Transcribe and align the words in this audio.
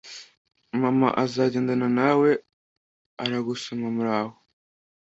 mama 0.81 1.07
azagendana 1.23 1.87
nawe 1.97 2.29
aragusoma 3.23 3.87
muraho 3.95 4.33